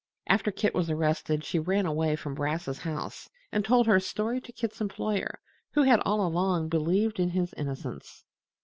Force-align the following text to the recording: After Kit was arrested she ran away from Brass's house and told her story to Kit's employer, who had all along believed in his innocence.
After 0.25 0.49
Kit 0.49 0.73
was 0.73 0.89
arrested 0.89 1.43
she 1.43 1.59
ran 1.59 1.85
away 1.85 2.15
from 2.15 2.33
Brass's 2.33 2.79
house 2.79 3.29
and 3.51 3.63
told 3.63 3.85
her 3.85 3.99
story 3.99 4.41
to 4.41 4.51
Kit's 4.51 4.81
employer, 4.81 5.39
who 5.73 5.83
had 5.83 5.99
all 6.03 6.25
along 6.25 6.69
believed 6.69 7.19
in 7.19 7.29
his 7.29 7.53
innocence. 7.53 8.25